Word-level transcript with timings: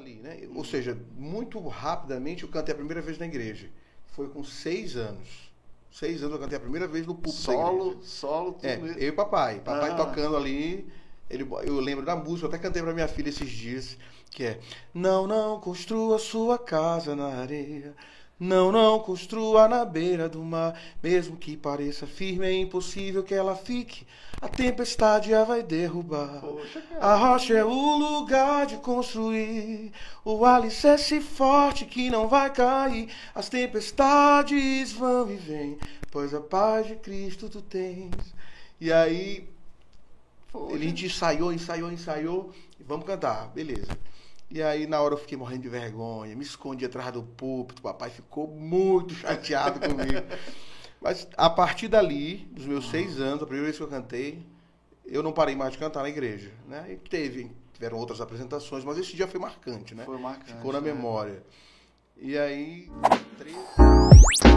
ali, 0.00 0.14
né? 0.16 0.48
Ou 0.54 0.64
seja, 0.64 0.98
muito 1.16 1.58
rapidamente 1.68 2.42
eu 2.42 2.48
cantei 2.48 2.72
a 2.72 2.76
primeira 2.76 3.00
vez 3.02 3.18
na 3.18 3.26
igreja. 3.26 3.68
Foi 4.06 4.28
com 4.28 4.42
seis 4.42 4.96
anos. 4.96 5.50
Seis 5.90 6.22
anos 6.22 6.34
eu 6.34 6.40
cantei 6.40 6.56
a 6.56 6.60
primeira 6.60 6.86
vez 6.88 7.06
no 7.06 7.14
púlpito 7.14 7.36
da 7.46 7.52
Solo, 7.52 7.86
igreja. 7.92 8.06
solo, 8.06 8.52
tudo 8.52 8.66
É, 8.66 8.76
mesmo. 8.76 8.98
eu 8.98 9.08
e 9.08 9.12
papai. 9.12 9.60
Papai 9.60 9.90
Ah. 9.90 9.94
tocando 9.94 10.36
ali. 10.36 10.88
Ele, 11.30 11.46
eu 11.62 11.78
lembro 11.78 12.04
da 12.04 12.16
música, 12.16 12.46
eu 12.46 12.48
até 12.48 12.58
cantei 12.58 12.82
pra 12.82 12.92
minha 12.92 13.06
filha 13.06 13.28
esses 13.28 13.48
dias, 13.48 13.96
que 14.30 14.44
é 14.44 14.60
Não, 14.92 15.26
não 15.26 15.60
construa 15.60 16.18
sua 16.18 16.58
casa 16.58 17.14
na 17.14 17.26
areia. 17.26 17.94
Não, 18.40 18.72
não 18.72 18.98
construa 18.98 19.68
na 19.68 19.84
beira 19.84 20.26
do 20.26 20.42
mar. 20.42 20.74
Mesmo 21.02 21.36
que 21.36 21.58
pareça 21.58 22.06
firme, 22.06 22.46
é 22.46 22.52
impossível 22.52 23.22
que 23.22 23.34
ela 23.34 23.54
fique. 23.54 24.06
A 24.40 24.48
tempestade 24.48 25.34
a 25.34 25.44
vai 25.44 25.62
derrubar. 25.62 26.40
Poxa. 26.40 26.82
A 26.98 27.14
rocha 27.16 27.52
é 27.52 27.62
o 27.62 27.68
lugar 27.98 28.64
de 28.64 28.78
construir 28.78 29.92
o 30.24 30.42
alicerce 30.46 31.20
forte 31.20 31.84
que 31.84 32.08
não 32.08 32.26
vai 32.28 32.50
cair. 32.50 33.10
As 33.34 33.50
tempestades 33.50 34.90
vão 34.92 35.30
e 35.30 35.36
vêm, 35.36 35.78
pois 36.10 36.32
a 36.32 36.40
paz 36.40 36.86
de 36.86 36.96
Cristo 36.96 37.50
tu 37.50 37.60
tens. 37.60 38.14
E 38.80 38.90
aí 38.90 39.46
Poxa. 40.52 40.74
ele 40.74 40.88
ensaiou, 40.88 41.52
ensaiou, 41.52 41.92
ensaiou. 41.92 42.52
e 42.78 42.82
Vamos 42.82 43.06
cantar, 43.06 43.48
beleza. 43.48 43.96
E 44.50 44.60
aí 44.62 44.86
na 44.86 45.00
hora 45.00 45.14
eu 45.14 45.18
fiquei 45.18 45.38
morrendo 45.38 45.62
de 45.62 45.68
vergonha, 45.68 46.34
me 46.34 46.42
escondi 46.42 46.84
atrás 46.84 47.12
do 47.12 47.22
púlpito, 47.22 47.80
o 47.80 47.82
papai 47.82 48.10
ficou 48.10 48.48
muito 48.48 49.14
chateado 49.14 49.78
comigo. 49.86 50.26
Mas 51.00 51.28
a 51.36 51.48
partir 51.48 51.88
dali, 51.88 52.48
dos 52.50 52.66
meus 52.66 52.90
seis 52.90 53.20
anos, 53.20 53.42
a 53.42 53.46
primeira 53.46 53.66
vez 53.66 53.76
que 53.76 53.82
eu 53.82 53.88
cantei, 53.88 54.44
eu 55.06 55.22
não 55.22 55.32
parei 55.32 55.54
mais 55.54 55.72
de 55.72 55.78
cantar 55.78 56.02
na 56.02 56.08
igreja, 56.08 56.52
né? 56.68 56.86
E 56.90 56.96
teve, 56.96 57.50
tiveram 57.72 57.96
outras 57.96 58.20
apresentações, 58.20 58.84
mas 58.84 58.98
esse 58.98 59.16
dia 59.16 59.26
foi 59.26 59.40
marcante, 59.40 59.94
né? 59.94 60.04
Foi 60.04 60.18
marcante. 60.18 60.52
Ficou 60.52 60.72
na 60.72 60.80
né? 60.80 60.92
memória. 60.92 61.42
E 62.16 62.36
aí, 62.36 62.90
13 63.38 64.49